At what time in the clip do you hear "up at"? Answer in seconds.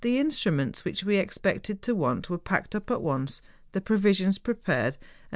2.75-3.03